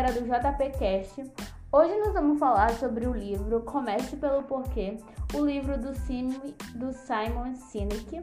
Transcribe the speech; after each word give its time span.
galera 0.00 0.18
do 0.18 0.26
JPcast. 0.26 1.30
Hoje 1.70 1.94
nós 1.98 2.14
vamos 2.14 2.38
falar 2.38 2.70
sobre 2.70 3.06
o 3.06 3.12
livro 3.12 3.60
Comece 3.60 4.16
pelo 4.16 4.42
Porquê, 4.44 4.96
o 5.34 5.44
livro 5.44 5.76
do, 5.76 5.94
Sim, 5.94 6.30
do 6.74 6.90
Simon 6.90 7.54
Sinek. 7.54 8.22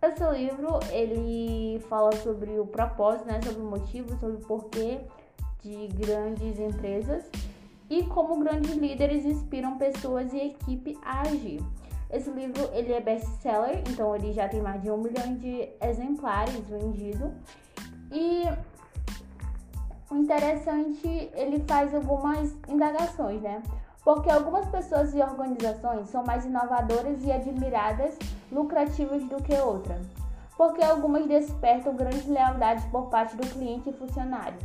Esse 0.00 0.24
livro 0.30 0.78
ele 0.92 1.80
fala 1.88 2.12
sobre 2.18 2.60
o 2.60 2.64
propósito, 2.64 3.26
né, 3.26 3.40
sobre 3.42 3.60
o 3.60 3.64
motivo, 3.64 4.16
sobre 4.20 4.36
o 4.36 4.46
porquê 4.46 5.00
de 5.64 5.88
grandes 5.88 6.60
empresas 6.60 7.28
e 7.90 8.04
como 8.04 8.38
grandes 8.38 8.76
líderes 8.76 9.24
inspiram 9.24 9.78
pessoas 9.78 10.32
e 10.32 10.38
equipe 10.38 10.96
a 11.02 11.22
agir. 11.22 11.60
Esse 12.08 12.30
livro 12.30 12.70
ele 12.72 12.92
é 12.92 13.00
best-seller, 13.00 13.82
então 13.90 14.14
ele 14.14 14.32
já 14.32 14.48
tem 14.48 14.62
mais 14.62 14.80
de 14.80 14.92
um 14.92 14.96
milhão 14.96 15.34
de 15.34 15.68
exemplares 15.80 16.68
vendidos 16.68 17.32
e 18.12 18.44
o 20.10 20.16
interessante, 20.16 21.06
ele 21.34 21.64
faz 21.68 21.94
algumas 21.94 22.52
indagações, 22.68 23.40
né? 23.40 23.62
Porque 24.02 24.28
algumas 24.28 24.66
pessoas 24.66 25.14
e 25.14 25.20
organizações 25.20 26.08
são 26.08 26.24
mais 26.24 26.44
inovadoras 26.44 27.22
e 27.24 27.30
admiradas, 27.30 28.18
lucrativas 28.50 29.22
do 29.24 29.40
que 29.42 29.54
outras. 29.54 30.04
Porque 30.56 30.82
algumas 30.82 31.26
despertam 31.26 31.94
grande 31.94 32.28
lealdade 32.28 32.84
por 32.88 33.08
parte 33.08 33.36
do 33.36 33.46
cliente 33.46 33.90
e 33.90 33.92
funcionários. 33.92 34.62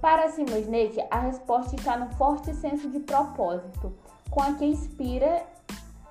Para 0.00 0.28
Simon 0.28 0.62
Sinek, 0.62 1.02
a 1.10 1.18
resposta 1.18 1.74
está 1.74 1.96
no 1.96 2.10
forte 2.14 2.54
senso 2.54 2.88
de 2.90 3.00
propósito, 3.00 3.92
com 4.30 4.40
a 4.40 4.52
que 4.52 4.66
inspira 4.66 5.42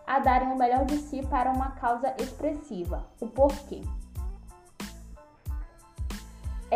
a 0.05 0.20
darem 0.20 0.52
o 0.52 0.58
melhor 0.58 0.84
de 0.86 0.98
si 0.98 1.26
para 1.28 1.52
uma 1.52 1.72
causa 1.72 2.14
expressiva, 2.20 3.05
o 3.22 3.28
porquê. 3.28 3.82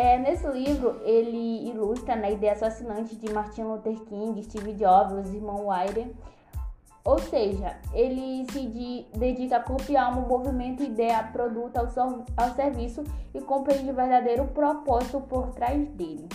É, 0.00 0.16
nesse 0.16 0.46
livro, 0.46 1.00
ele 1.02 1.68
ilustra 1.68 2.14
na 2.14 2.22
né, 2.22 2.32
ideia 2.34 2.54
fascinante 2.54 3.16
de 3.16 3.32
Martin 3.32 3.62
Luther 3.62 3.98
King, 4.04 4.40
Steve 4.44 4.74
Jobs, 4.74 5.34
irmão 5.34 5.66
Wilder. 5.66 6.06
Ou 7.02 7.18
seja, 7.18 7.76
ele 7.92 8.46
se 8.52 8.64
de, 8.68 9.06
dedica 9.18 9.56
a 9.56 9.60
copiar 9.60 10.16
um 10.16 10.28
movimento, 10.28 10.84
ideia, 10.84 11.24
produto 11.24 11.78
ao, 11.78 11.88
ao 12.36 12.54
serviço 12.54 13.02
e 13.34 13.40
compreende 13.40 13.90
o 13.90 13.94
verdadeiro 13.94 14.44
propósito 14.44 15.20
por 15.22 15.48
trás 15.48 15.88
dele. 15.88 16.28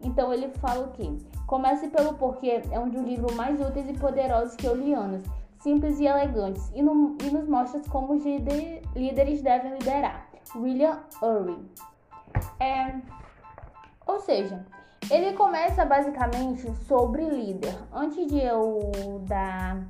Então 0.00 0.32
ele 0.32 0.48
fala 0.52 0.86
o 0.86 0.92
quê? 0.92 1.12
Comece 1.46 1.88
pelo 1.88 2.14
porquê 2.14 2.62
é 2.70 2.80
um 2.80 2.88
dos 2.88 3.02
livros 3.02 3.34
mais 3.34 3.60
úteis 3.60 3.86
e 3.86 3.92
poderosos 3.92 4.56
que 4.56 4.64
eu 4.64 4.74
li 4.74 4.94
anos, 4.94 5.22
simples 5.58 6.00
e 6.00 6.06
elegantes, 6.06 6.72
e, 6.74 6.82
no, 6.82 7.18
e 7.22 7.30
nos 7.30 7.46
mostra 7.46 7.82
como 7.90 8.14
os 8.14 8.24
líder, 8.24 8.80
líderes 8.96 9.42
devem 9.42 9.74
liderar. 9.74 10.26
William 10.56 11.00
Irwin. 11.22 11.68
É, 12.60 12.94
ou 14.06 14.20
seja, 14.20 14.64
ele 15.10 15.34
começa 15.34 15.84
basicamente 15.84 16.70
sobre 16.86 17.28
líder. 17.28 17.76
Antes 17.92 18.26
de 18.26 18.40
eu 18.40 18.90
dar, 19.26 19.82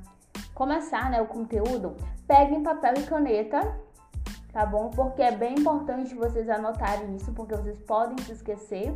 começar 0.53 1.09
né, 1.09 1.21
o 1.21 1.25
conteúdo, 1.25 1.95
peguem 2.27 2.63
papel 2.63 2.93
e 2.97 3.03
caneta, 3.03 3.77
tá 4.51 4.65
bom? 4.65 4.89
Porque 4.89 5.21
é 5.21 5.31
bem 5.31 5.55
importante 5.59 6.15
vocês 6.15 6.49
anotarem 6.49 7.15
isso, 7.15 7.31
porque 7.33 7.55
vocês 7.55 7.79
podem 7.81 8.17
se 8.25 8.33
esquecer, 8.33 8.93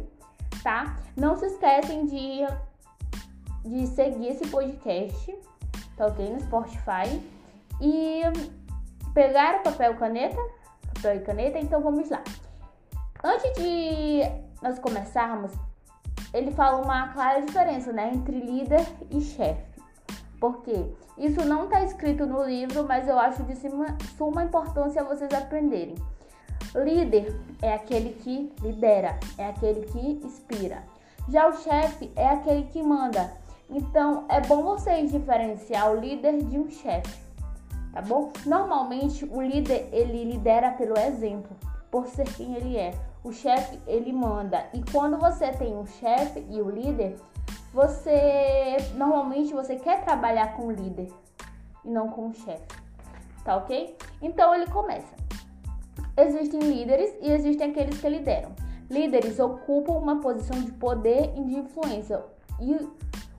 tá? 0.64 0.98
Não 1.16 1.36
se 1.36 1.46
esquecem 1.46 2.06
de, 2.06 2.42
de 3.64 3.88
seguir 3.88 4.28
esse 4.28 4.48
podcast, 4.48 5.38
tá 5.96 6.08
ok? 6.08 6.30
No 6.30 6.40
Spotify. 6.42 7.22
E 7.82 8.24
pegar 9.14 9.60
o 9.60 9.64
papel 9.64 9.94
e 9.94 9.98
caneta, 9.98 10.42
papel 10.96 11.16
e 11.16 11.20
caneta, 11.22 11.60
então 11.60 11.82
vamos 11.82 12.10
lá. 12.10 12.22
Antes 13.22 13.52
de 13.54 14.22
nós 14.62 14.80
começarmos, 14.80 15.52
ele 16.34 16.52
fala 16.52 16.82
uma 16.82 17.10
clara 17.10 17.42
diferença 17.42 17.92
né, 17.92 18.12
entre 18.14 18.40
líder 18.40 18.86
e 19.12 19.20
chefe. 19.20 19.70
Porque 20.40 20.86
isso 21.18 21.44
não 21.44 21.66
está 21.66 21.84
escrito 21.84 22.26
no 22.26 22.44
livro, 22.46 22.86
mas 22.88 23.10
eu 23.10 23.20
acho 23.20 23.44
de 23.44 23.56
suma 24.18 24.44
importância 24.44 25.04
vocês 25.04 25.34
aprenderem. 25.34 25.96
Líder 26.74 27.36
é 27.62 27.74
aquele 27.74 28.14
que 28.14 28.54
lidera, 28.62 29.20
é 29.38 29.48
aquele 29.48 29.86
que 29.88 30.26
inspira. 30.26 30.84
Já 31.28 31.50
o 31.50 31.58
chefe 31.58 32.10
é 32.16 32.30
aquele 32.30 32.64
que 32.68 32.82
manda. 32.82 33.34
Então 33.70 34.26
é 34.30 34.40
bom 34.40 34.64
vocês 34.64 35.12
diferenciar 35.12 35.92
o 35.92 36.00
líder 36.00 36.42
de 36.44 36.58
um 36.58 36.70
chefe, 36.70 37.20
tá 37.92 38.02
bom? 38.02 38.32
Normalmente 38.46 39.26
o 39.26 39.42
líder 39.42 39.90
ele 39.92 40.24
lidera 40.24 40.72
pelo 40.72 40.98
exemplo, 40.98 41.56
por 41.92 42.08
ser 42.08 42.26
quem 42.34 42.56
ele 42.56 42.78
é. 42.78 43.09
O 43.24 43.32
chefe 43.32 43.80
ele 43.86 44.14
manda. 44.14 44.66
E 44.74 44.84
quando 44.92 45.18
você 45.18 45.52
tem 45.52 45.76
um 45.76 45.86
chefe 45.86 46.46
e 46.50 46.62
o 46.62 46.70
líder, 46.70 47.18
você 47.74 48.78
normalmente 48.96 49.54
você 49.54 49.76
quer 49.76 50.04
trabalhar 50.04 50.56
com 50.56 50.68
o 50.68 50.72
líder 50.72 51.12
e 51.84 51.90
não 51.90 52.10
com 52.10 52.30
o 52.30 52.34
chefe. 52.34 52.68
Tá 53.44 53.58
ok? 53.58 53.98
Então 54.22 54.54
ele 54.56 54.68
começa. 54.68 55.16
Existem 56.18 56.60
líderes 56.60 57.14
e 57.22 57.32
existem 57.32 57.72
aqueles 57.72 58.00
que 58.00 58.10
lideram. 58.10 58.52
Líderes 58.90 59.40
ocupam 59.40 59.94
uma 59.94 60.20
posição 60.20 60.60
de 60.62 60.72
poder 60.72 61.34
e 61.38 61.44
de 61.44 61.60
influência 61.60 62.24
e 62.60 62.76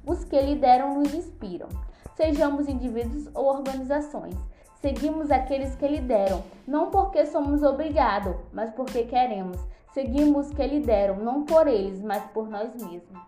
os 0.06 0.24
que 0.24 0.40
lideram 0.40 0.94
nos 0.94 1.12
inspiram. 1.12 1.68
Sejamos 2.14 2.68
indivíduos 2.68 3.28
ou 3.34 3.46
organizações. 3.46 4.36
Seguimos 4.80 5.30
aqueles 5.30 5.74
que 5.74 5.86
lideram, 5.86 6.42
não 6.66 6.90
porque 6.90 7.26
somos 7.26 7.62
obrigados, 7.62 8.34
mas 8.50 8.70
porque 8.70 9.04
queremos. 9.04 9.58
Seguimos 9.92 10.46
os 10.46 10.54
que 10.54 10.66
lideram, 10.66 11.16
não 11.16 11.44
por 11.44 11.66
eles, 11.66 12.00
mas 12.00 12.22
por 12.30 12.48
nós 12.48 12.74
mesmos. 12.74 13.20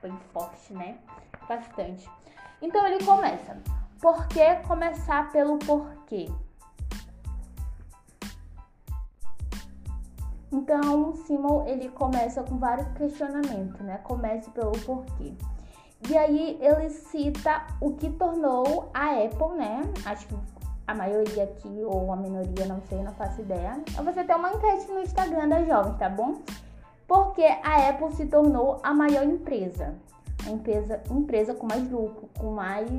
Bem 0.00 0.16
forte, 0.32 0.72
né? 0.72 0.98
Bastante. 1.48 2.08
Então 2.62 2.86
ele 2.86 3.04
começa. 3.04 3.58
Por 4.00 4.28
que 4.28 4.54
começar 4.68 5.32
pelo 5.32 5.58
porquê? 5.58 6.30
Então, 10.52 11.14
Simon, 11.26 11.66
ele 11.66 11.88
começa 11.88 12.42
com 12.42 12.56
vários 12.56 12.86
questionamentos, 12.96 13.80
né? 13.80 13.98
Comece 14.04 14.48
pelo 14.50 14.72
porquê. 14.72 15.34
E 16.08 16.16
aí 16.16 16.58
ele 16.60 16.88
cita 16.88 17.66
o 17.80 17.94
que 17.94 18.10
tornou 18.10 18.90
a 18.94 19.10
Apple, 19.10 19.56
né? 19.56 19.82
Acho 20.04 20.26
que 20.28 20.34
a 20.90 20.94
maioria 20.94 21.44
aqui, 21.44 21.82
ou 21.84 22.12
a 22.12 22.16
minoria, 22.16 22.66
não 22.66 22.80
sei, 22.88 23.02
não 23.02 23.12
faço 23.14 23.40
ideia. 23.40 23.82
Eu 23.96 24.02
vou 24.02 24.12
ter 24.12 24.34
uma 24.34 24.50
enquete 24.50 24.90
no 24.90 25.00
Instagram 25.00 25.48
das 25.48 25.66
jovens, 25.66 25.96
tá 25.98 26.08
bom? 26.08 26.40
Porque 27.06 27.42
a 27.42 27.88
Apple 27.88 28.12
se 28.12 28.26
tornou 28.26 28.80
a 28.82 28.92
maior 28.92 29.24
empresa. 29.24 29.94
A 30.46 30.50
empresa, 30.50 31.00
empresa 31.10 31.54
com 31.54 31.66
mais 31.66 31.88
lucro, 31.90 32.28
com 32.38 32.52
mais. 32.52 32.90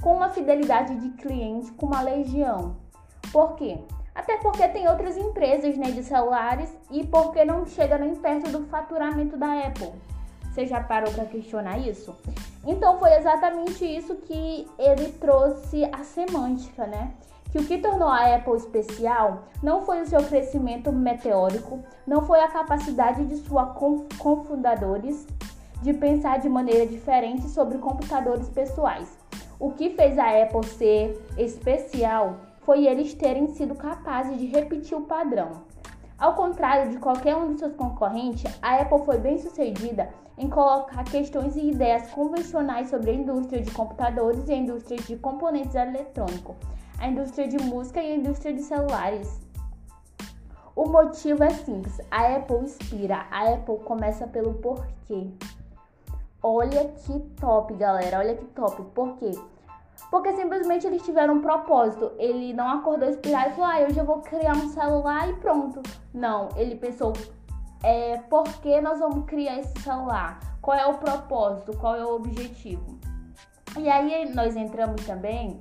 com 0.00 0.16
uma 0.16 0.30
fidelidade 0.30 0.96
de 0.96 1.10
cliente, 1.10 1.70
com 1.72 1.86
uma 1.86 2.02
legião. 2.02 2.76
Por 3.32 3.54
quê? 3.54 3.78
Até 4.14 4.36
porque 4.38 4.66
tem 4.68 4.88
outras 4.88 5.16
empresas 5.16 5.76
né, 5.76 5.90
de 5.90 6.02
celulares 6.02 6.76
e 6.90 7.06
porque 7.06 7.44
não 7.44 7.64
chega 7.64 7.96
nem 7.96 8.14
perto 8.14 8.50
do 8.50 8.64
faturamento 8.66 9.36
da 9.36 9.60
Apple. 9.60 9.92
Você 10.52 10.66
já 10.66 10.82
parou 10.82 11.10
para 11.12 11.24
questionar 11.24 11.78
isso? 11.78 12.14
Então 12.66 12.98
foi 12.98 13.14
exatamente 13.14 13.86
isso 13.86 14.16
que 14.16 14.68
ele 14.78 15.08
trouxe 15.12 15.82
a 15.90 16.04
semântica, 16.04 16.86
né? 16.86 17.14
Que 17.50 17.58
o 17.58 17.64
que 17.64 17.78
tornou 17.78 18.08
a 18.08 18.34
Apple 18.34 18.56
especial 18.56 19.44
não 19.62 19.82
foi 19.82 20.02
o 20.02 20.06
seu 20.06 20.22
crescimento 20.22 20.92
meteórico, 20.92 21.82
não 22.06 22.26
foi 22.26 22.40
a 22.40 22.48
capacidade 22.48 23.24
de 23.24 23.36
suas 23.36 23.74
cofundadores 24.18 25.26
de 25.80 25.94
pensar 25.94 26.38
de 26.38 26.50
maneira 26.50 26.86
diferente 26.86 27.48
sobre 27.48 27.78
computadores 27.78 28.48
pessoais. 28.50 29.08
O 29.58 29.70
que 29.70 29.90
fez 29.90 30.18
a 30.18 30.42
Apple 30.42 30.66
ser 30.66 31.18
especial 31.38 32.36
foi 32.60 32.86
eles 32.86 33.14
terem 33.14 33.48
sido 33.48 33.74
capazes 33.74 34.38
de 34.38 34.46
repetir 34.46 34.96
o 34.96 35.02
padrão. 35.02 35.71
Ao 36.22 36.34
contrário 36.34 36.88
de 36.88 36.98
qualquer 36.98 37.34
um 37.34 37.52
de 37.52 37.58
seus 37.58 37.74
concorrentes, 37.74 38.44
a 38.62 38.76
Apple 38.76 39.04
foi 39.04 39.18
bem 39.18 39.38
sucedida 39.38 40.08
em 40.38 40.48
colocar 40.48 41.02
questões 41.02 41.56
e 41.56 41.70
ideias 41.70 42.12
convencionais 42.12 42.90
sobre 42.90 43.10
a 43.10 43.14
indústria 43.14 43.60
de 43.60 43.72
computadores 43.72 44.48
e 44.48 44.52
a 44.52 44.56
indústria 44.56 44.98
de 44.98 45.16
componentes 45.16 45.74
eletrônicos, 45.74 46.54
a 47.00 47.08
indústria 47.08 47.48
de 47.48 47.60
música 47.64 48.00
e 48.00 48.12
a 48.12 48.14
indústria 48.14 48.54
de 48.54 48.62
celulares. 48.62 49.40
O 50.76 50.86
motivo 50.86 51.42
é 51.42 51.50
simples: 51.50 52.00
a 52.08 52.36
Apple 52.36 52.58
inspira, 52.58 53.26
a 53.28 53.54
Apple 53.54 53.80
começa 53.80 54.24
pelo 54.28 54.54
porquê. 54.54 55.28
Olha 56.40 56.86
que 56.86 57.18
top, 57.40 57.74
galera, 57.74 58.20
olha 58.20 58.36
que 58.36 58.44
top. 58.44 58.80
Por 58.94 59.16
quê? 59.16 59.32
Porque 60.10 60.32
simplesmente 60.34 60.86
eles 60.86 61.02
tiveram 61.02 61.34
um 61.34 61.40
propósito. 61.40 62.12
Ele 62.18 62.52
não 62.52 62.68
acordou 62.68 63.08
inspirado 63.08 63.50
e 63.50 63.52
falou: 63.54 63.70
ah, 63.70 63.86
hoje 63.86 63.98
eu 63.98 64.04
vou 64.04 64.20
criar 64.20 64.52
um 64.52 64.68
celular 64.68 65.28
e 65.28 65.34
pronto. 65.34 65.82
Não, 66.12 66.48
ele 66.56 66.76
pensou: 66.76 67.12
é, 67.82 68.18
por 68.28 68.44
que 68.60 68.80
nós 68.80 68.98
vamos 69.00 69.24
criar 69.26 69.58
esse 69.58 69.80
celular? 69.80 70.38
Qual 70.60 70.76
é 70.76 70.86
o 70.86 70.94
propósito? 70.94 71.76
Qual 71.76 71.96
é 71.96 72.04
o 72.04 72.14
objetivo? 72.14 73.00
E 73.78 73.88
aí 73.88 74.32
nós 74.34 74.54
entramos 74.54 75.04
também 75.04 75.60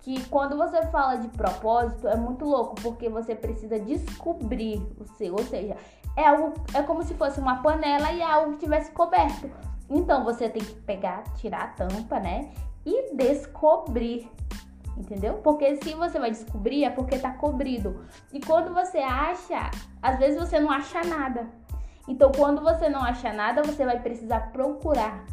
que 0.00 0.24
quando 0.28 0.56
você 0.56 0.82
fala 0.86 1.16
de 1.16 1.28
propósito 1.28 2.08
é 2.08 2.16
muito 2.16 2.44
louco, 2.44 2.74
porque 2.82 3.08
você 3.08 3.34
precisa 3.34 3.78
descobrir 3.78 4.82
o 4.98 5.04
seu, 5.16 5.34
ou 5.34 5.44
seja, 5.44 5.76
é 6.16 6.26
algo 6.26 6.54
é 6.74 6.82
como 6.82 7.02
se 7.02 7.14
fosse 7.14 7.38
uma 7.38 7.62
panela 7.62 8.10
e 8.12 8.20
é 8.20 8.24
algo 8.24 8.52
que 8.52 8.60
tivesse 8.60 8.90
coberto. 8.92 9.50
Então 9.88 10.24
você 10.24 10.48
tem 10.48 10.62
que 10.62 10.74
pegar, 10.82 11.22
tirar 11.34 11.64
a 11.64 11.68
tampa, 11.68 12.18
né? 12.18 12.50
E 12.84 13.14
descobrir. 13.14 14.30
Entendeu? 14.96 15.34
Porque 15.42 15.76
se 15.76 15.94
você 15.94 16.18
vai 16.18 16.30
descobrir 16.30 16.84
é 16.84 16.90
porque 16.90 17.18
tá 17.18 17.32
cobrido. 17.32 18.04
E 18.32 18.40
quando 18.40 18.74
você 18.74 18.98
acha, 18.98 19.70
às 20.02 20.18
vezes 20.18 20.38
você 20.38 20.60
não 20.60 20.70
acha 20.70 21.02
nada. 21.02 21.48
Então, 22.06 22.32
quando 22.32 22.60
você 22.60 22.88
não 22.88 23.02
acha 23.02 23.32
nada, 23.32 23.62
você 23.62 23.84
vai 23.84 24.00
precisar 24.00 24.52
procurar. 24.52 25.24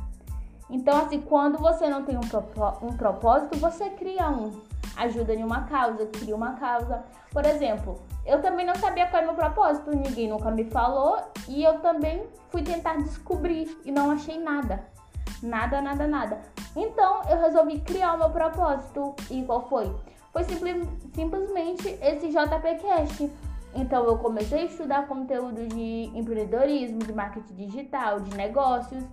Então, 0.69 0.97
assim, 0.97 1.21
quando 1.21 1.57
você 1.57 1.89
não 1.89 2.03
tem 2.03 2.17
um, 2.17 2.85
um 2.85 2.95
propósito, 2.95 3.57
você 3.57 3.89
cria 3.89 4.29
um. 4.29 4.61
Ajuda 4.95 5.33
em 5.33 5.43
uma 5.43 5.63
causa, 5.63 6.05
cria 6.07 6.35
uma 6.35 6.53
causa. 6.53 7.03
Por 7.31 7.45
exemplo, 7.45 8.01
eu 8.25 8.41
também 8.41 8.65
não 8.65 8.75
sabia 8.75 9.07
qual 9.07 9.21
é 9.21 9.25
meu 9.25 9.35
propósito, 9.35 9.91
ninguém 9.91 10.27
nunca 10.27 10.51
me 10.51 10.65
falou 10.65 11.21
e 11.47 11.63
eu 11.63 11.79
também 11.79 12.25
fui 12.49 12.61
tentar 12.61 12.97
descobrir 12.97 13.77
e 13.85 13.91
não 13.91 14.11
achei 14.11 14.39
nada. 14.39 14.83
Nada, 15.41 15.81
nada, 15.81 16.07
nada. 16.07 16.41
Então 16.75 17.21
eu 17.29 17.39
resolvi 17.39 17.79
criar 17.79 18.13
o 18.13 18.17
meu 18.17 18.29
propósito. 18.29 19.15
E 19.29 19.43
qual 19.43 19.67
foi? 19.67 19.93
Foi 20.31 20.43
simples, 20.43 20.87
simplesmente 21.13 21.87
esse 22.01 22.29
JPCast. 22.29 23.31
Então 23.75 24.05
eu 24.05 24.17
comecei 24.17 24.61
a 24.61 24.65
estudar 24.65 25.07
conteúdo 25.07 25.67
de 25.67 26.11
empreendedorismo, 26.15 26.99
de 26.99 27.13
marketing 27.13 27.53
digital, 27.53 28.19
de 28.19 28.35
negócios 28.35 29.03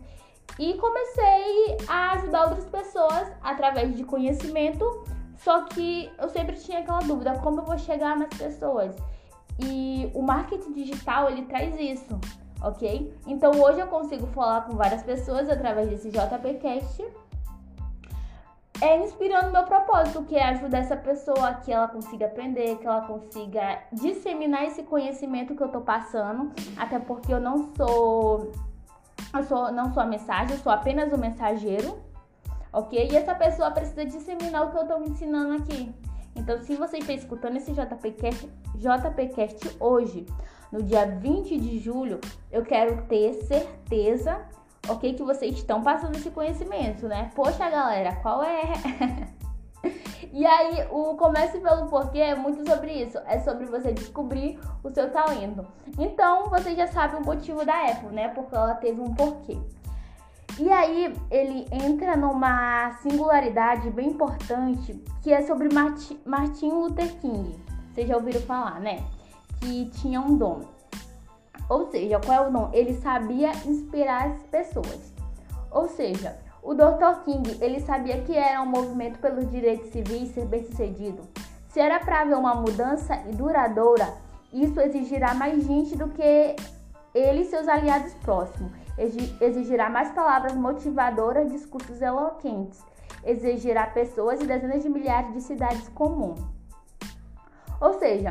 e 0.58 0.74
comecei 0.74 1.76
a 1.88 2.12
ajudar 2.12 2.44
outras 2.44 2.66
pessoas 2.66 3.28
através 3.42 3.96
de 3.96 4.04
conhecimento. 4.04 5.04
Só 5.36 5.64
que 5.64 6.10
eu 6.18 6.28
sempre 6.28 6.56
tinha 6.56 6.80
aquela 6.80 7.00
dúvida, 7.00 7.38
como 7.40 7.60
eu 7.60 7.64
vou 7.64 7.76
chegar 7.78 8.16
nas 8.16 8.28
pessoas? 8.28 8.94
E 9.58 10.10
o 10.14 10.22
marketing 10.22 10.72
digital, 10.72 11.30
ele 11.30 11.42
traz 11.42 11.78
isso, 11.78 12.18
ok? 12.64 13.14
Então 13.26 13.52
hoje 13.60 13.80
eu 13.80 13.86
consigo 13.86 14.26
falar 14.28 14.62
com 14.62 14.76
várias 14.76 15.02
pessoas 15.02 15.48
através 15.48 15.88
desse 15.88 16.10
JPcast 16.10 17.04
é 18.80 18.98
inspirando 18.98 19.52
meu 19.52 19.62
propósito, 19.64 20.24
que 20.24 20.36
é 20.36 20.44
ajudar 20.48 20.78
essa 20.78 20.96
pessoa 20.96 21.48
a 21.48 21.54
que 21.54 21.72
ela 21.72 21.88
consiga 21.88 22.26
aprender, 22.26 22.76
que 22.78 22.86
ela 22.86 23.02
consiga 23.02 23.78
disseminar 23.92 24.64
esse 24.64 24.82
conhecimento 24.82 25.54
que 25.54 25.62
eu 25.62 25.68
tô 25.68 25.80
passando, 25.80 26.52
até 26.76 26.98
porque 26.98 27.32
eu 27.32 27.40
não 27.40 27.72
sou 27.76 28.52
eu 29.32 29.42
sou, 29.44 29.72
não 29.72 29.92
sou 29.92 30.02
a 30.02 30.06
mensagem, 30.06 30.56
eu 30.56 30.62
sou 30.62 30.70
apenas 30.70 31.12
o 31.12 31.18
mensageiro, 31.18 31.98
ok? 32.72 33.08
E 33.10 33.16
essa 33.16 33.34
pessoa 33.34 33.70
precisa 33.70 34.04
disseminar 34.04 34.66
o 34.66 34.70
que 34.70 34.76
eu 34.76 34.86
tô 34.86 34.98
ensinando 35.02 35.54
aqui. 35.54 35.94
Então, 36.36 36.60
se 36.62 36.76
você 36.76 36.98
está 36.98 37.12
escutando 37.12 37.56
esse 37.56 37.72
JPcast, 37.72 38.48
JPcast 38.74 39.76
hoje, 39.78 40.26
no 40.72 40.82
dia 40.82 41.06
20 41.06 41.58
de 41.58 41.78
julho, 41.78 42.20
eu 42.50 42.64
quero 42.64 43.02
ter 43.02 43.34
certeza 43.44 44.44
ok? 44.88 45.14
Que 45.14 45.22
vocês 45.22 45.54
estão 45.56 45.82
passando 45.82 46.16
esse 46.16 46.30
conhecimento, 46.30 47.08
né? 47.08 47.30
Poxa, 47.34 47.68
galera, 47.68 48.14
qual 48.16 48.42
é? 48.42 48.72
e 50.32 50.44
aí, 50.44 50.86
o 50.90 51.16
Comece 51.16 51.58
pelo 51.58 51.86
Porquê 51.86 52.18
é 52.18 52.34
muito 52.34 52.66
sobre 52.68 52.92
isso. 52.92 53.18
É 53.26 53.38
sobre 53.40 53.66
você 53.66 53.92
descobrir 53.92 54.58
o 54.82 54.90
seu 54.90 55.10
talento. 55.10 55.66
Então, 55.98 56.48
você 56.50 56.74
já 56.74 56.86
sabe 56.86 57.16
o 57.16 57.24
motivo 57.24 57.64
da 57.64 57.90
Apple, 57.90 58.10
né? 58.10 58.28
Porque 58.28 58.54
ela 58.54 58.74
teve 58.74 59.00
um 59.00 59.14
porquê. 59.14 59.58
E 60.58 60.70
aí, 60.70 61.12
ele 61.30 61.66
entra 61.72 62.16
numa 62.16 62.92
singularidade 63.02 63.90
bem 63.90 64.10
importante, 64.10 64.94
que 65.20 65.32
é 65.32 65.42
sobre 65.42 65.68
Martin 65.72 66.68
Luther 66.70 67.12
King. 67.18 67.58
Vocês 67.92 68.06
já 68.06 68.16
ouviram 68.16 68.40
falar, 68.42 68.78
né? 68.80 69.02
Que 69.60 69.86
tinha 69.86 70.20
um 70.20 70.36
dom. 70.36 70.60
Ou 71.68 71.90
seja, 71.90 72.20
qual 72.20 72.44
é 72.44 72.48
o 72.48 72.52
dom? 72.52 72.70
Ele 72.72 72.94
sabia 72.94 73.50
inspirar 73.66 74.28
as 74.28 74.42
pessoas. 74.44 75.12
Ou 75.72 75.88
seja, 75.88 76.36
o 76.62 76.72
Dr. 76.72 77.24
King, 77.24 77.58
ele 77.60 77.80
sabia 77.80 78.20
que 78.20 78.36
era 78.36 78.62
um 78.62 78.66
movimento 78.66 79.18
pelos 79.18 79.50
direitos 79.50 79.90
civis 79.90 80.30
ser 80.30 80.46
bem-sucedido. 80.46 81.22
Se 81.68 81.80
era 81.80 81.98
para 81.98 82.20
haver 82.20 82.36
uma 82.36 82.54
mudança 82.54 83.20
e 83.28 83.32
duradoura, 83.34 84.14
isso 84.52 84.80
exigirá 84.80 85.34
mais 85.34 85.64
gente 85.64 85.96
do 85.96 86.08
que 86.10 86.54
ele 87.12 87.40
e 87.40 87.44
seus 87.46 87.66
aliados 87.66 88.14
próximos. 88.14 88.83
Exigirá 88.96 89.90
mais 89.90 90.10
palavras 90.12 90.54
motivadoras, 90.54 91.50
discursos 91.50 92.00
eloquentes. 92.00 92.82
Exigirá 93.24 93.86
pessoas 93.86 94.40
e 94.40 94.46
dezenas 94.46 94.82
de 94.82 94.88
milhares 94.88 95.32
de 95.32 95.40
cidades 95.40 95.88
comuns. 95.88 96.40
Ou 97.80 97.94
seja, 97.94 98.30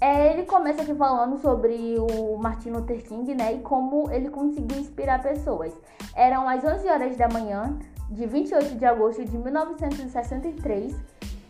é, 0.00 0.32
ele 0.32 0.46
começa 0.46 0.82
aqui 0.82 0.94
falando 0.94 1.38
sobre 1.38 1.96
o 1.98 2.36
Martin 2.38 2.70
Luther 2.70 3.02
King, 3.06 3.34
né, 3.34 3.54
e 3.54 3.58
como 3.60 4.10
ele 4.10 4.30
conseguiu 4.30 4.78
inspirar 4.78 5.22
pessoas. 5.22 5.72
Eram 6.16 6.48
as 6.48 6.64
11 6.64 6.88
horas 6.88 7.16
da 7.16 7.28
manhã, 7.28 7.78
de 8.08 8.26
28 8.26 8.76
de 8.76 8.84
agosto 8.86 9.24
de 9.24 9.38
1963, 9.38 10.96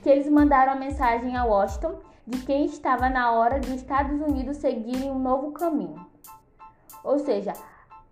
que 0.02 0.10
eles 0.10 0.28
mandaram 0.28 0.72
a 0.72 0.76
mensagem 0.76 1.36
a 1.36 1.44
Washington 1.44 1.94
de 2.26 2.38
que 2.38 2.52
estava 2.52 3.08
na 3.08 3.32
hora 3.32 3.58
dos 3.58 3.70
Estados 3.70 4.20
Unidos 4.20 4.58
seguirem 4.58 5.10
um 5.10 5.18
novo 5.18 5.52
caminho. 5.52 6.04
Ou 7.02 7.18
seja, 7.18 7.52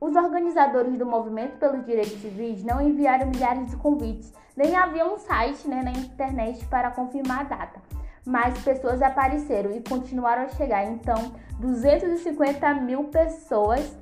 os 0.00 0.14
organizadores 0.14 0.96
do 0.96 1.06
movimento 1.06 1.58
pelos 1.58 1.84
direitos 1.84 2.20
civis 2.20 2.62
não 2.64 2.80
enviaram 2.80 3.26
milhares 3.26 3.70
de 3.70 3.76
convites, 3.76 4.32
nem 4.56 4.76
havia 4.76 5.06
um 5.06 5.18
site 5.18 5.68
né, 5.68 5.82
na 5.82 5.92
internet 5.92 6.64
para 6.66 6.90
confirmar 6.90 7.40
a 7.40 7.44
data 7.44 7.88
mais 8.28 8.58
pessoas 8.62 9.00
apareceram 9.00 9.72
e 9.72 9.80
continuaram 9.80 10.42
a 10.42 10.48
chegar. 10.48 10.84
Então, 10.84 11.32
250 11.58 12.74
mil 12.74 13.04
pessoas 13.04 13.96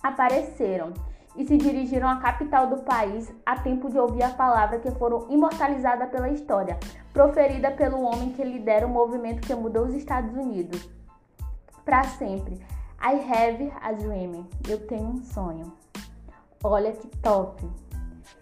apareceram 0.00 0.94
e 1.36 1.44
se 1.44 1.56
dirigiram 1.56 2.08
à 2.08 2.16
capital 2.16 2.68
do 2.68 2.78
país 2.78 3.32
a 3.44 3.56
tempo 3.56 3.90
de 3.90 3.98
ouvir 3.98 4.22
a 4.22 4.30
palavra 4.30 4.78
que 4.78 4.90
foram 4.92 5.26
imortalizadas 5.28 6.08
pela 6.10 6.28
história, 6.30 6.78
proferida 7.12 7.70
pelo 7.72 8.02
homem 8.02 8.32
que 8.32 8.44
lidera 8.44 8.86
o 8.86 8.90
movimento 8.90 9.46
que 9.46 9.54
mudou 9.54 9.86
os 9.86 9.94
Estados 9.94 10.34
Unidos 10.36 10.88
para 11.84 12.04
sempre. 12.04 12.60
I 13.02 13.14
have 13.14 13.72
a 13.82 13.92
dream. 13.92 14.46
Eu 14.68 14.86
tenho 14.86 15.08
um 15.08 15.22
sonho. 15.22 15.72
Olha 16.62 16.92
que 16.92 17.08
top. 17.18 17.66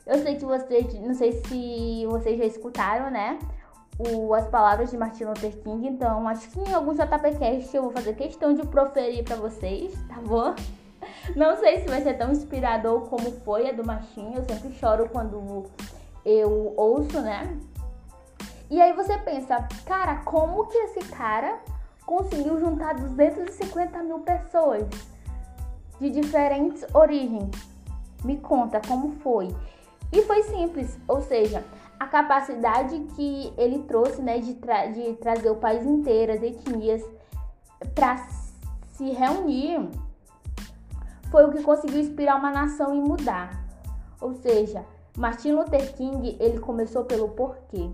Eu 0.06 0.18
sei 0.22 0.36
que 0.36 0.44
vocês, 0.44 0.94
não 0.94 1.14
sei 1.14 1.32
se 1.32 2.06
vocês 2.06 2.38
já 2.38 2.44
escutaram, 2.44 3.10
né? 3.10 3.38
o, 3.98 4.32
as 4.32 4.46
palavras 4.46 4.90
de 4.90 4.96
Martin 4.96 5.24
Luther 5.24 5.56
King, 5.58 5.88
então 5.88 6.28
acho 6.28 6.48
que 6.50 6.60
em 6.60 6.72
algum 6.72 6.94
JPcast 6.94 7.76
eu 7.76 7.82
vou 7.82 7.90
fazer 7.90 8.14
questão 8.14 8.54
de 8.54 8.64
proferir 8.66 9.24
para 9.24 9.36
vocês, 9.36 9.92
tá 10.08 10.20
bom? 10.20 10.54
Não 11.34 11.56
sei 11.56 11.80
se 11.80 11.88
vai 11.88 12.00
ser 12.00 12.14
tão 12.14 12.30
inspirador 12.30 13.02
como 13.08 13.30
foi 13.40 13.68
a 13.68 13.72
do 13.72 13.84
Martin, 13.84 14.34
eu 14.34 14.44
sempre 14.44 14.72
choro 14.78 15.08
quando 15.10 15.64
eu 16.24 16.74
ouço, 16.76 17.20
né? 17.20 17.58
E 18.70 18.80
aí 18.80 18.92
você 18.92 19.16
pensa, 19.18 19.66
cara, 19.84 20.16
como 20.24 20.66
que 20.66 20.76
esse 20.78 21.00
cara 21.10 21.58
conseguiu 22.08 22.58
juntar 22.58 22.94
250 22.94 24.02
mil 24.02 24.20
pessoas 24.20 24.82
de 26.00 26.08
diferentes 26.08 26.82
origens? 26.94 27.50
Me 28.24 28.38
conta 28.38 28.80
como 28.80 29.12
foi. 29.16 29.54
E 30.10 30.22
foi 30.22 30.42
simples, 30.44 30.98
ou 31.06 31.20
seja, 31.20 31.62
a 32.00 32.06
capacidade 32.06 32.98
que 33.14 33.52
ele 33.58 33.80
trouxe 33.80 34.22
né, 34.22 34.38
de, 34.38 34.54
tra 34.54 34.86
de 34.86 35.12
trazer 35.16 35.50
o 35.50 35.56
país 35.56 35.84
inteiro, 35.84 36.32
as 36.32 36.42
etnias, 36.42 37.04
para 37.94 38.16
se 38.92 39.10
reunir, 39.10 39.86
foi 41.30 41.44
o 41.44 41.52
que 41.52 41.62
conseguiu 41.62 42.00
inspirar 42.00 42.36
uma 42.36 42.50
nação 42.50 42.94
e 42.94 43.00
mudar. 43.00 43.50
Ou 44.18 44.32
seja, 44.32 44.82
Martin 45.14 45.52
Luther 45.52 45.94
King 45.94 46.38
ele 46.40 46.58
começou 46.58 47.04
pelo 47.04 47.28
porquê. 47.28 47.90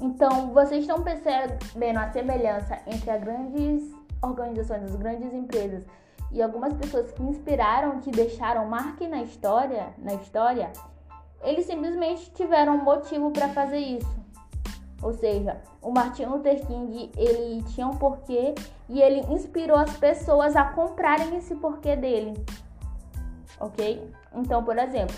Então, 0.00 0.52
vocês 0.52 0.82
estão 0.82 1.02
percebendo 1.02 1.98
a 1.98 2.10
semelhança 2.12 2.78
entre 2.86 3.10
as 3.10 3.22
grandes 3.22 3.92
organizações, 4.22 4.84
as 4.84 4.96
grandes 4.96 5.32
empresas 5.32 5.84
e 6.30 6.42
algumas 6.42 6.74
pessoas 6.74 7.10
que 7.12 7.22
inspiraram, 7.22 8.00
que 8.00 8.10
deixaram 8.10 8.66
marca 8.66 9.08
na 9.08 9.22
história, 9.22 9.88
na 9.98 10.14
história, 10.14 10.70
eles 11.42 11.66
simplesmente 11.66 12.30
tiveram 12.32 12.76
um 12.76 12.84
motivo 12.84 13.30
para 13.30 13.48
fazer 13.48 13.78
isso. 13.78 14.18
Ou 15.00 15.12
seja, 15.12 15.60
o 15.80 15.90
Martin 15.92 16.24
Luther 16.24 16.64
King, 16.66 17.10
ele 17.16 17.62
tinha 17.68 17.86
um 17.86 17.96
porquê 17.96 18.54
e 18.88 19.00
ele 19.00 19.20
inspirou 19.32 19.76
as 19.76 19.96
pessoas 19.96 20.56
a 20.56 20.64
comprarem 20.64 21.36
esse 21.36 21.54
porquê 21.54 21.94
dele. 21.94 22.34
OK? 23.60 24.12
Então, 24.34 24.62
por 24.64 24.76
exemplo, 24.76 25.16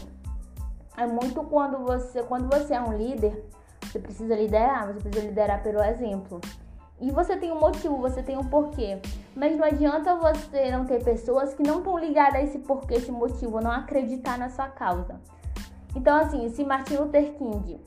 é 0.96 1.06
muito 1.06 1.42
quando 1.44 1.78
você, 1.78 2.22
quando 2.22 2.54
você 2.54 2.74
é 2.74 2.80
um 2.80 2.92
líder, 2.92 3.42
você 3.90 3.98
precisa 3.98 4.34
liderar, 4.34 4.86
você 4.86 5.00
precisa 5.00 5.26
liderar 5.26 5.62
pelo 5.62 5.82
exemplo. 5.82 6.40
E 7.00 7.10
você 7.10 7.36
tem 7.36 7.50
um 7.50 7.58
motivo, 7.58 7.96
você 7.96 8.22
tem 8.22 8.36
um 8.36 8.44
porquê. 8.44 9.00
Mas 9.34 9.56
não 9.56 9.64
adianta 9.64 10.14
você 10.16 10.70
não 10.70 10.84
ter 10.84 11.02
pessoas 11.02 11.54
que 11.54 11.62
não 11.62 11.78
estão 11.78 11.98
ligadas 11.98 12.36
a 12.36 12.42
esse 12.42 12.58
porquê, 12.58 12.94
esse 12.94 13.10
motivo, 13.10 13.60
não 13.60 13.70
acreditar 13.70 14.38
na 14.38 14.50
sua 14.50 14.68
causa. 14.68 15.18
Então, 15.96 16.16
assim, 16.16 16.48
se 16.50 16.62
Martin 16.64 16.96
Luther 16.96 17.32
King 17.34 17.80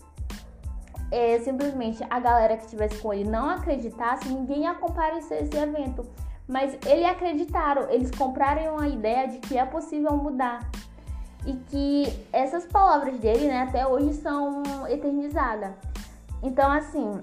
é, 1.12 1.38
simplesmente 1.40 2.04
a 2.10 2.20
galera 2.20 2.58
que 2.58 2.64
estivesse 2.64 2.98
com 2.98 3.14
ele 3.14 3.30
não 3.30 3.48
acreditasse, 3.48 4.28
ninguém 4.28 4.64
ia 4.64 4.74
comparecer 4.74 5.38
a 5.38 5.42
esse 5.42 5.56
evento. 5.56 6.04
Mas 6.48 6.76
eles 6.86 7.06
acreditaram, 7.06 7.90
eles 7.90 8.10
compraram 8.12 8.80
a 8.80 8.90
ideia 8.90 9.28
de 9.28 9.38
que 9.38 9.58
é 9.58 9.64
possível 9.64 10.18
mudar. 10.18 10.60
E 11.46 11.54
que 11.54 12.28
essas 12.32 12.66
palavras 12.66 13.20
dele, 13.20 13.48
né, 13.48 13.64
até 13.64 13.86
hoje 13.86 14.14
são 14.14 14.64
eternizadas. 14.88 15.72
Então, 16.42 16.72
assim, 16.72 17.22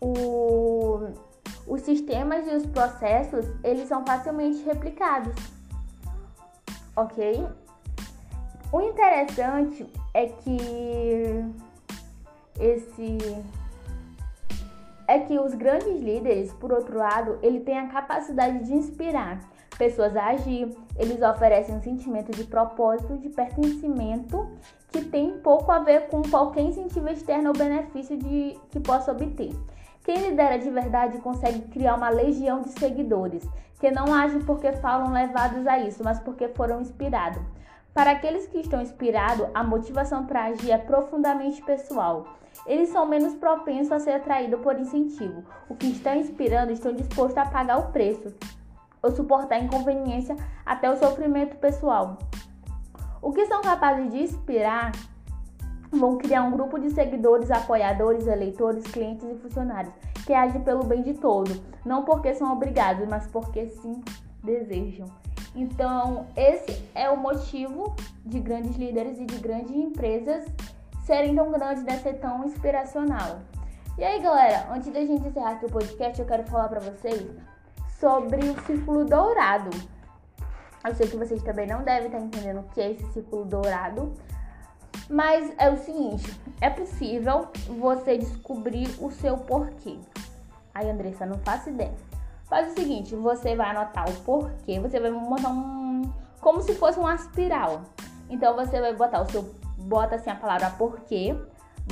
o, 0.00 1.08
os 1.66 1.82
sistemas 1.82 2.46
e 2.46 2.54
os 2.54 2.66
processos, 2.66 3.46
eles 3.62 3.88
são 3.88 4.04
facilmente 4.04 4.62
replicados. 4.62 5.34
Ok? 6.94 7.46
O 8.72 8.80
interessante 8.80 9.86
é 10.14 10.26
que 10.26 10.58
esse 12.58 13.18
é 15.06 15.18
que 15.18 15.38
os 15.38 15.52
grandes 15.54 16.00
líderes, 16.00 16.52
por 16.54 16.72
outro 16.72 16.96
lado, 16.96 17.38
ele 17.42 17.60
tem 17.60 17.78
a 17.78 17.88
capacidade 17.88 18.64
de 18.64 18.72
inspirar 18.72 19.40
pessoas 19.76 20.16
a 20.16 20.26
agir. 20.28 20.68
Eles 20.96 21.22
oferecem 21.22 21.74
um 21.74 21.80
sentimento 21.80 22.32
de 22.32 22.44
propósito, 22.44 23.18
de 23.18 23.28
pertencimento, 23.28 24.50
que 24.90 25.04
tem 25.04 25.38
pouco 25.38 25.70
a 25.70 25.78
ver 25.78 26.08
com 26.08 26.22
qualquer 26.22 26.62
incentivo 26.62 27.08
externo 27.08 27.48
ou 27.48 27.56
benefício 27.56 28.16
de, 28.16 28.58
que 28.70 28.80
possa 28.80 29.12
obter. 29.12 29.52
Quem 30.04 30.16
lidera 30.16 30.58
de 30.58 30.68
verdade 30.70 31.18
consegue 31.18 31.60
criar 31.68 31.94
uma 31.94 32.10
legião 32.10 32.60
de 32.60 32.70
seguidores, 32.70 33.48
que 33.78 33.90
não 33.90 34.12
agem 34.12 34.40
porque 34.40 34.72
falam 34.72 35.12
levados 35.12 35.66
a 35.66 35.78
isso, 35.78 36.02
mas 36.02 36.18
porque 36.18 36.48
foram 36.48 36.80
inspirados. 36.80 37.42
Para 37.94 38.12
aqueles 38.12 38.46
que 38.46 38.58
estão 38.58 38.80
inspirados, 38.80 39.46
a 39.54 39.62
motivação 39.62 40.26
para 40.26 40.44
agir 40.44 40.70
é 40.70 40.78
profundamente 40.78 41.62
pessoal. 41.62 42.26
Eles 42.66 42.88
são 42.88 43.06
menos 43.06 43.34
propensos 43.34 43.92
a 43.92 44.00
ser 44.00 44.12
atraídos 44.12 44.60
por 44.60 44.78
incentivo. 44.78 45.44
O 45.68 45.74
que 45.74 45.86
está 45.86 46.16
inspirando 46.16 46.72
estão 46.72 46.92
dispostos 46.92 47.36
a 47.36 47.46
pagar 47.46 47.78
o 47.78 47.92
preço 47.92 48.32
ou 49.02 49.10
suportar 49.10 49.58
inconveniência 49.58 50.36
até 50.64 50.90
o 50.90 50.96
sofrimento 50.96 51.56
pessoal. 51.56 52.18
O 53.20 53.32
que 53.32 53.46
são 53.46 53.60
capazes 53.62 54.10
de 54.10 54.22
inspirar 54.22 54.92
vão 55.90 56.16
criar 56.16 56.42
um 56.42 56.50
grupo 56.50 56.78
de 56.78 56.90
seguidores, 56.90 57.50
apoiadores, 57.50 58.26
eleitores, 58.26 58.84
clientes 58.84 59.28
e 59.28 59.34
funcionários 59.36 59.92
que 60.24 60.32
agem 60.32 60.60
pelo 60.62 60.84
bem 60.84 61.02
de 61.02 61.14
todo, 61.14 61.50
não 61.84 62.04
porque 62.04 62.32
são 62.34 62.52
obrigados, 62.52 63.06
mas 63.08 63.26
porque 63.26 63.66
sim 63.66 64.00
desejam. 64.42 65.06
Então, 65.54 66.26
esse 66.36 66.82
é 66.94 67.10
o 67.10 67.16
motivo 67.16 67.94
de 68.24 68.40
grandes 68.40 68.76
líderes 68.76 69.20
e 69.20 69.26
de 69.26 69.36
grandes 69.38 69.74
empresas 69.74 70.46
serem 71.04 71.34
tão 71.34 71.50
grandes, 71.50 71.82
né, 71.82 71.98
ser 71.98 72.14
tão 72.14 72.44
inspiracional. 72.44 73.40
E 73.98 74.04
aí, 74.04 74.20
galera, 74.20 74.66
antes 74.72 74.90
da 74.90 75.00
gente 75.04 75.28
encerrar 75.28 75.50
aqui 75.50 75.66
o 75.66 75.70
podcast, 75.70 76.18
eu 76.18 76.26
quero 76.26 76.44
falar 76.44 76.68
para 76.68 76.80
vocês 76.80 77.28
sobre 78.02 78.50
o 78.50 78.60
círculo 78.66 79.04
dourado. 79.04 79.70
Eu 80.84 80.92
sei 80.96 81.06
que 81.06 81.16
vocês 81.16 81.40
também 81.44 81.68
não 81.68 81.84
devem 81.84 82.06
estar 82.06 82.18
entendendo 82.18 82.58
o 82.58 82.64
que 82.64 82.80
é 82.80 82.90
esse 82.90 83.06
círculo 83.12 83.44
dourado, 83.44 84.12
mas 85.08 85.54
é 85.56 85.70
o 85.70 85.76
seguinte, 85.76 86.36
é 86.60 86.68
possível 86.68 87.46
você 87.78 88.18
descobrir 88.18 88.88
o 89.00 89.12
seu 89.12 89.38
porquê. 89.38 90.00
Aí, 90.74 90.90
Andressa, 90.90 91.24
não 91.24 91.38
faço 91.38 91.68
ideia. 91.68 91.94
Faz 92.46 92.72
o 92.72 92.74
seguinte, 92.74 93.14
você 93.14 93.54
vai 93.54 93.70
anotar 93.70 94.10
o 94.10 94.14
porquê, 94.22 94.80
você 94.80 94.98
vai 94.98 95.12
montar 95.12 95.50
um 95.50 96.12
como 96.40 96.60
se 96.60 96.74
fosse 96.74 96.98
uma 96.98 97.14
espiral. 97.14 97.82
Então 98.28 98.56
você 98.56 98.80
vai 98.80 98.96
botar 98.96 99.22
o 99.22 99.30
seu 99.30 99.54
bota 99.78 100.16
assim 100.16 100.30
a 100.30 100.34
palavra 100.34 100.70
porquê, 100.70 101.36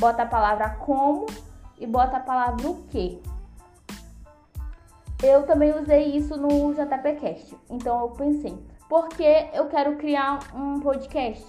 bota 0.00 0.24
a 0.24 0.26
palavra 0.26 0.70
como 0.70 1.26
e 1.78 1.86
bota 1.86 2.16
a 2.16 2.20
palavra 2.20 2.68
o 2.68 2.82
que. 2.88 3.22
Eu 5.22 5.42
também 5.44 5.78
usei 5.78 6.16
isso 6.16 6.36
no 6.36 6.72
JPcast. 6.72 7.56
Então 7.68 8.00
eu 8.00 8.08
pensei, 8.10 8.58
porque 8.88 9.48
eu 9.52 9.66
quero 9.66 9.96
criar 9.96 10.38
um 10.54 10.80
podcast. 10.80 11.44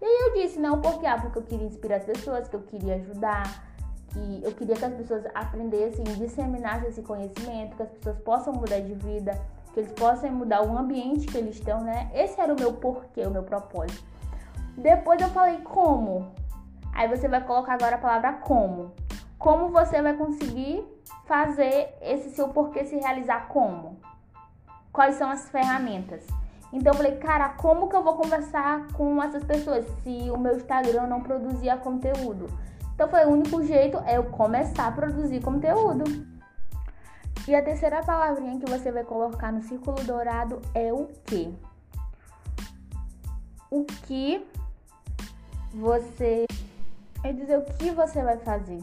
E 0.00 0.04
aí 0.04 0.28
eu 0.28 0.34
disse, 0.34 0.58
não, 0.58 0.80
porque 0.80 1.06
ah, 1.06 1.18
porque 1.20 1.38
eu 1.38 1.42
queria 1.42 1.66
inspirar 1.66 1.96
as 1.96 2.04
pessoas, 2.04 2.48
que 2.48 2.56
eu 2.56 2.62
queria 2.62 2.96
ajudar, 2.96 3.64
que 4.08 4.40
eu 4.44 4.52
queria 4.52 4.76
que 4.76 4.84
as 4.84 4.94
pessoas 4.94 5.24
aprendessem, 5.34 6.04
disseminassem 6.04 6.88
esse 6.88 7.02
conhecimento, 7.02 7.76
que 7.76 7.82
as 7.82 7.88
pessoas 7.88 8.18
possam 8.18 8.52
mudar 8.52 8.80
de 8.80 8.94
vida, 8.94 9.40
que 9.72 9.80
eles 9.80 9.92
possam 9.92 10.30
mudar 10.30 10.62
o 10.62 10.76
ambiente 10.76 11.26
que 11.26 11.38
eles 11.38 11.56
estão, 11.56 11.82
né? 11.82 12.10
Esse 12.14 12.40
era 12.40 12.52
o 12.52 12.56
meu 12.58 12.72
porquê, 12.72 13.26
o 13.26 13.30
meu 13.30 13.42
propósito. 13.42 14.04
Depois 14.76 15.20
eu 15.20 15.28
falei 15.28 15.58
como. 15.58 16.32
Aí 16.92 17.08
você 17.08 17.26
vai 17.26 17.42
colocar 17.44 17.74
agora 17.74 17.96
a 17.96 17.98
palavra 17.98 18.32
como. 18.34 18.92
Como 19.38 19.68
você 19.68 20.00
vai 20.02 20.14
conseguir 20.14 20.84
fazer 21.26 21.94
esse 22.00 22.30
seu 22.30 22.48
porquê 22.48 22.84
se 22.84 22.96
realizar 22.96 23.48
como? 23.48 23.98
Quais 24.92 25.14
são 25.16 25.30
as 25.30 25.48
ferramentas? 25.48 26.26
Então 26.72 26.92
eu 26.92 26.96
falei, 26.96 27.16
cara, 27.16 27.50
como 27.50 27.88
que 27.88 27.96
eu 27.96 28.02
vou 28.02 28.14
conversar 28.14 28.88
com 28.92 29.22
essas 29.22 29.44
pessoas 29.44 29.86
se 30.02 30.30
o 30.30 30.38
meu 30.38 30.56
Instagram 30.56 31.06
não 31.06 31.20
produzia 31.20 31.76
conteúdo? 31.76 32.48
Então 32.94 33.08
foi 33.08 33.24
o 33.24 33.30
único 33.30 33.62
jeito 33.62 33.98
é 34.06 34.16
eu 34.16 34.24
começar 34.24 34.86
a 34.86 34.92
produzir 34.92 35.40
conteúdo. 35.42 36.04
E 37.46 37.54
a 37.54 37.62
terceira 37.62 38.02
palavrinha 38.02 38.58
que 38.58 38.70
você 38.70 38.92
vai 38.92 39.02
colocar 39.04 39.50
no 39.50 39.62
círculo 39.62 40.02
dourado 40.04 40.62
é 40.74 40.92
o 40.92 41.08
que. 41.24 41.52
O 43.70 43.84
que 43.84 44.46
você 45.74 46.46
é 47.24 47.32
dizer 47.32 47.58
o 47.58 47.64
que 47.64 47.90
você 47.90 48.22
vai 48.22 48.36
fazer. 48.38 48.80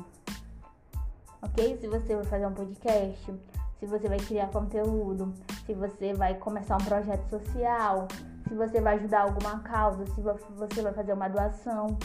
Ok? 1.41 1.77
Se 1.79 1.87
você 1.87 2.15
vai 2.15 2.25
fazer 2.25 2.45
um 2.45 2.53
podcast, 2.53 3.33
se 3.79 3.85
você 3.85 4.07
vai 4.09 4.17
criar 4.17 4.47
conteúdo, 4.47 5.33
se 5.65 5.73
você 5.73 6.13
vai 6.13 6.35
começar 6.35 6.75
um 6.75 6.85
projeto 6.85 7.29
social, 7.29 8.07
se 8.47 8.53
você 8.53 8.81
vai 8.81 8.95
ajudar 8.97 9.21
alguma 9.21 9.59
causa, 9.59 10.05
se 10.07 10.21
você 10.21 10.81
vai 10.81 10.93
fazer 10.93 11.13
uma 11.13 11.29
doação, 11.29 11.97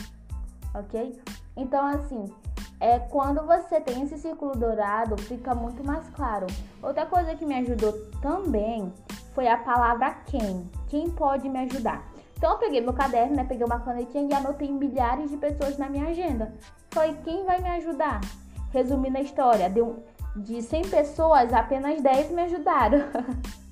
ok? 0.75 1.21
Então, 1.57 1.87
assim, 1.87 2.33
é 2.81 2.99
quando 2.99 3.45
você 3.47 3.81
tem 3.81 4.03
esse 4.03 4.19
círculo 4.19 4.53
dourado, 4.53 5.17
fica 5.23 5.55
muito 5.55 5.85
mais 5.85 6.09
claro. 6.11 6.47
Outra 6.83 7.07
coisa 7.07 7.35
que 7.35 7.47
me 7.47 7.55
ajudou 7.55 7.93
também 8.21 8.93
foi 9.35 9.49
a 9.49 9.57
palavra 9.57 10.11
quem. 10.27 10.71
Quem 10.89 11.11
pode 11.11 11.49
me 11.49 11.61
ajudar? 11.61 12.05
Então 12.37 12.53
eu 12.53 12.59
peguei 12.59 12.81
meu 12.81 12.93
caderno, 12.93 13.37
né? 13.37 13.45
Peguei 13.45 13.65
uma 13.65 13.81
canetinha 13.81 14.29
e 14.31 14.35
anotei 14.35 14.71
milhares 14.71 15.31
de 15.31 15.37
pessoas 15.37 15.79
na 15.79 15.89
minha 15.89 16.09
agenda. 16.09 16.53
Falei, 16.91 17.17
quem 17.25 17.45
vai 17.45 17.61
me 17.61 17.69
ajudar? 17.71 18.21
Resumindo 18.75 19.17
a 19.17 19.21
história, 19.21 19.71
deu 19.71 20.05
de 20.35 20.61
100 20.61 20.89
pessoas, 20.89 21.53
apenas 21.53 22.03
10 22.03 22.33
me 22.33 22.43
ajudaram. 22.43 22.99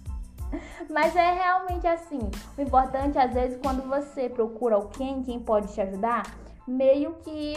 Mas 0.89 1.17
é 1.17 1.33
realmente 1.33 1.89
assim. 1.89 2.21
O 2.57 2.63
importante, 2.63 3.19
às 3.19 3.35
vezes, 3.35 3.59
quando 3.61 3.83
você 3.89 4.29
procura 4.29 4.81
quem, 4.97 5.21
quem 5.25 5.41
pode 5.41 5.75
te 5.75 5.81
ajudar, 5.81 6.23
meio 6.69 7.15
que 7.15 7.55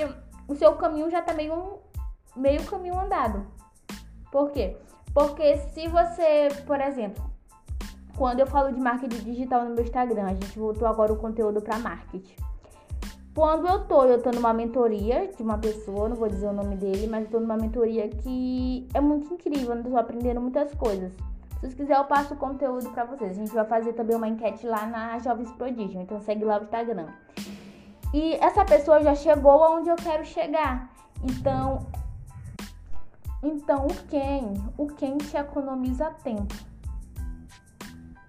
o 0.48 0.56
seu 0.56 0.74
caminho 0.74 1.08
já 1.12 1.22
tá 1.22 1.36
meio, 1.36 1.78
meio 2.36 2.66
caminho 2.66 3.00
andado. 3.00 3.46
Por 4.32 4.50
quê? 4.50 4.78
Porque 5.14 5.58
se 5.58 5.88
você, 5.88 6.48
por 6.66 6.82
exemplo, 6.82 7.24
quando 8.18 8.40
eu 8.40 8.48
falo 8.48 8.72
de 8.72 8.80
marketing 8.80 9.24
digital 9.24 9.66
no 9.66 9.76
meu 9.76 9.84
Instagram, 9.84 10.26
a 10.26 10.34
gente 10.34 10.58
voltou 10.58 10.88
agora 10.88 11.14
o 11.14 11.18
conteúdo 11.18 11.62
para 11.62 11.78
marketing. 11.78 12.36
Quando 13.36 13.68
eu 13.68 13.84
tô, 13.86 14.06
eu 14.06 14.22
tô 14.24 14.32
numa 14.32 14.54
mentoria 14.54 15.28
de 15.28 15.44
uma 15.44 15.58
pessoa, 15.58 16.08
não 16.08 16.16
vou 16.16 16.30
dizer 16.30 16.48
o 16.48 16.54
nome 16.54 16.78
dele, 16.78 17.06
mas 17.06 17.26
eu 17.26 17.32
tô 17.32 17.40
numa 17.42 17.58
mentoria 17.58 18.08
que 18.08 18.88
é 18.94 19.02
muito 19.02 19.34
incrível, 19.34 19.76
eu 19.76 19.84
tô 19.84 19.98
aprendendo 19.98 20.40
muitas 20.40 20.74
coisas. 20.74 21.12
Se 21.12 21.60
vocês 21.60 21.74
quiserem, 21.74 22.02
eu 22.02 22.08
passo 22.08 22.34
o 22.34 22.38
conteúdo 22.38 22.90
para 22.92 23.04
vocês. 23.04 23.32
A 23.32 23.34
gente 23.34 23.54
vai 23.54 23.66
fazer 23.66 23.92
também 23.92 24.16
uma 24.16 24.30
enquete 24.30 24.66
lá 24.66 24.86
na 24.86 25.20
Jovens 25.20 25.52
Prodigion, 25.52 26.04
então 26.04 26.22
segue 26.22 26.46
lá 26.46 26.60
o 26.60 26.64
Instagram. 26.64 27.08
E 28.14 28.36
essa 28.36 28.64
pessoa 28.64 29.04
já 29.04 29.14
chegou 29.14 29.66
aonde 29.66 29.90
eu 29.90 29.98
quero 29.98 30.24
chegar. 30.24 30.90
Então, 31.22 31.86
então 33.44 33.86
o 33.86 34.08
quem? 34.08 34.54
O 34.78 34.88
quem 34.88 35.18
te 35.18 35.36
economiza 35.36 36.10
tempo. 36.24 36.56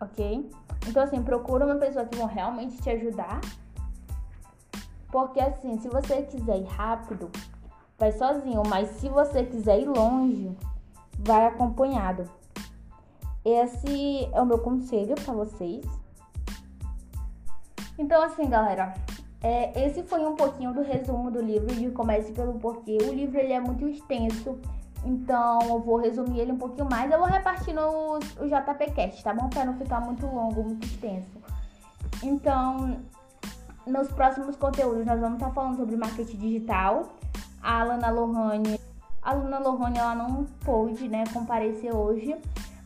Ok? 0.01 0.51
Então, 0.89 1.05
assim, 1.05 1.23
procura 1.23 1.65
uma 1.65 1.77
pessoa 1.77 2.05
que 2.05 2.17
vai 2.17 2.35
realmente 2.35 2.83
te 2.83 2.91
ajudar. 2.91 3.41
Porque, 5.17 5.41
assim, 5.41 5.79
se 5.79 5.89
você 5.89 6.21
quiser 6.25 6.59
ir 6.59 6.67
rápido, 6.67 7.31
vai 7.99 8.13
sozinho. 8.13 8.63
Mas 8.69 8.91
se 9.01 9.09
você 9.09 9.45
quiser 9.45 9.81
ir 9.81 9.87
longe, 9.87 10.55
vai 11.19 11.47
acompanhado. 11.47 12.29
Esse 13.43 14.29
é 14.31 14.43
o 14.43 14.45
meu 14.45 14.59
conselho 14.59 15.15
para 15.15 15.33
vocês. 15.33 15.87
Então, 17.99 18.23
assim, 18.23 18.47
galera, 18.47 18.93
é, 19.43 19.87
esse 19.87 20.03
foi 20.03 20.21
um 20.21 20.37
pouquinho 20.37 20.75
do 20.75 20.83
resumo 20.83 21.31
do 21.31 21.41
livro 21.41 21.75
de 21.75 21.91
Comece 21.93 22.33
pelo 22.33 22.59
Porquê. 22.59 22.99
O 23.01 23.11
livro 23.11 23.39
ele 23.39 23.55
é 23.55 23.61
muito 23.61 23.89
extenso, 23.89 24.59
então 25.03 25.61
eu 25.63 25.81
vou 25.81 25.97
resumir 25.97 26.41
ele 26.41 26.53
um 26.53 26.59
pouquinho 26.59 26.91
mais. 26.91 27.11
Eu 27.11 27.19
vou 27.19 27.27
repartir 27.27 27.73
no 27.73 28.19
o 28.19 28.47
JPcast, 28.47 29.25
tá 29.25 29.33
bom? 29.33 29.49
Para 29.49 29.65
não 29.65 29.79
ficar 29.79 29.99
muito 30.03 30.27
longo, 30.27 30.63
muito 30.63 30.87
extenso. 30.87 31.39
Então, 32.23 32.99
nos 33.87 34.09
próximos 34.09 34.57
conteúdos 34.57 35.07
nós 35.07 35.21
vamos 35.21 35.39
estar 35.39 35.51
falando 35.53 35.77
sobre 35.77 35.97
marketing 35.97 36.37
digital. 36.37 37.09
a 37.63 37.81
Alana 37.81 38.11
Lohane. 38.11 38.81
A 39.23 39.31
Alana 39.31 39.59
Lohane 39.59 39.99
ela 39.99 40.15
não 40.15 40.45
pôde, 40.65 41.09
né, 41.09 41.25
comparecer 41.33 41.95
hoje, 41.95 42.37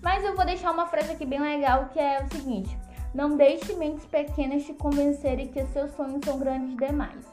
mas 0.03 0.25
eu 0.25 0.37
vou 0.37 0.45
deixar 0.45 0.71
uma 0.71 0.87
frase 0.87 1.13
aqui 1.13 1.27
bem 1.27 1.41
legal 1.41 1.87
que 1.87 1.99
é 1.99 2.23
o 2.23 2.29
seguinte: 2.35 2.77
não 3.15 3.37
deixe 3.37 3.75
mentes 3.75 4.07
pequenas 4.07 4.65
te 4.65 4.73
convencerem 4.75 5.49
que 5.49 5.65
seus 5.67 5.91
sonhos 5.93 6.25
são 6.25 6.39
grandes 6.39 6.77
demais. 6.77 7.27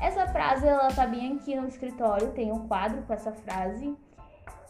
Essa 0.00 0.26
frase 0.26 0.66
ela 0.66 0.88
tá 0.88 1.06
bem 1.06 1.34
aqui 1.34 1.56
no 1.56 1.66
escritório, 1.66 2.32
tem 2.32 2.52
um 2.52 2.66
quadro 2.68 3.02
com 3.02 3.12
essa 3.12 3.32
frase. 3.32 3.96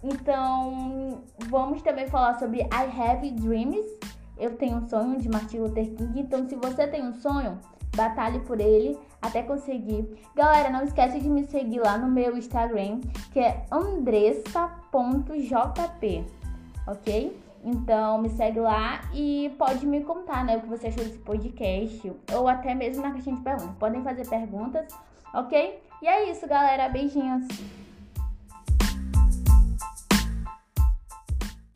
Então, 0.02 1.22
vamos 1.48 1.82
também 1.82 2.06
falar 2.06 2.38
sobre 2.38 2.60
I 2.60 2.68
Have 2.70 3.28
Dreams. 3.32 3.86
Eu 4.38 4.56
tenho 4.56 4.76
um 4.76 4.88
sonho 4.88 5.18
de 5.18 5.28
Martin 5.28 5.58
Luther 5.58 5.92
King. 5.94 6.20
Então, 6.20 6.48
se 6.48 6.54
você 6.54 6.86
tem 6.86 7.02
um 7.02 7.14
sonho, 7.14 7.58
batalhe 7.96 8.38
por 8.40 8.60
ele 8.60 8.98
até 9.20 9.42
conseguir. 9.42 10.06
Galera, 10.34 10.70
não 10.70 10.84
esquece 10.84 11.18
de 11.18 11.28
me 11.28 11.44
seguir 11.44 11.80
lá 11.80 11.98
no 11.98 12.08
meu 12.08 12.36
Instagram, 12.36 13.00
que 13.32 13.40
é 13.40 13.64
andressa.jp, 13.72 14.64
ok? 16.86 17.46
Então 17.64 18.18
me 18.18 18.28
segue 18.28 18.60
lá 18.60 19.00
e 19.12 19.52
pode 19.58 19.84
me 19.86 20.04
contar, 20.04 20.44
né, 20.44 20.56
o 20.56 20.60
que 20.60 20.68
você 20.68 20.86
achou 20.86 21.02
desse 21.02 21.18
podcast 21.18 22.12
ou 22.32 22.46
até 22.46 22.74
mesmo 22.74 23.02
na 23.02 23.10
caixinha 23.10 23.34
de 23.34 23.42
perguntas. 23.42 23.76
Podem 23.78 24.02
fazer 24.02 24.28
perguntas, 24.28 24.86
ok? 25.34 25.80
E 26.00 26.06
é 26.06 26.30
isso, 26.30 26.46
galera. 26.46 26.88
Beijinhos. 26.88 27.48